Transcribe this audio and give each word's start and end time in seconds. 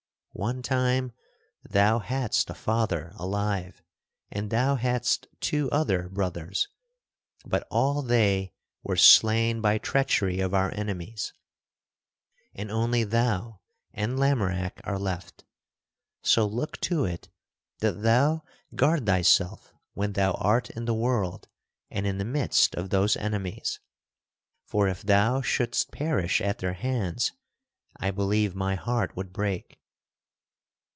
One 0.33 0.61
time 0.61 1.11
thou 1.69 1.99
hadst 1.99 2.49
a 2.49 2.53
father 2.53 3.11
alive, 3.17 3.83
and 4.31 4.49
thou 4.49 4.75
hadst 4.75 5.27
two 5.41 5.69
other 5.71 6.07
brothers. 6.07 6.69
But 7.45 7.67
all 7.69 8.01
they 8.01 8.53
were 8.81 8.95
slain 8.95 9.59
by 9.59 9.77
treachery 9.77 10.39
of 10.39 10.53
our 10.53 10.73
enemies, 10.73 11.33
and 12.55 12.71
only 12.71 13.03
thou 13.03 13.59
and 13.93 14.17
Lamorack 14.17 14.79
are 14.85 14.97
left; 14.97 15.43
so 16.23 16.47
look 16.47 16.79
to 16.79 17.03
it 17.03 17.27
that 17.79 18.01
thou 18.01 18.43
guard 18.73 19.05
thyself 19.05 19.73
when 19.95 20.13
thou 20.13 20.31
art 20.35 20.69
in 20.69 20.85
the 20.85 20.93
world 20.93 21.49
and 21.91 22.07
in 22.07 22.19
the 22.19 22.25
midst 22.25 22.73
of 22.75 22.89
those 22.89 23.17
enemies; 23.17 23.81
for 24.65 24.87
if 24.87 25.01
thou 25.01 25.41
shouldst 25.41 25.91
perish 25.91 26.39
at 26.39 26.59
their 26.59 26.73
hands, 26.73 27.33
I 27.97 28.11
believe 28.11 28.55
my 28.55 28.75
heart 28.75 29.17
would 29.17 29.33
break." 29.33 29.77